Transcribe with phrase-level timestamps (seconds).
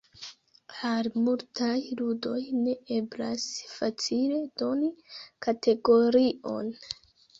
[0.91, 4.91] Al multaj ludoj ne eblas facile doni
[5.47, 6.73] kategorion.